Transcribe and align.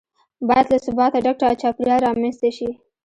باید 0.47 0.65
له 0.73 0.77
ثباته 0.85 1.17
ډک 1.25 1.37
چاپیریال 1.61 1.99
رامنځته 2.07 2.49
شي. 2.57 2.69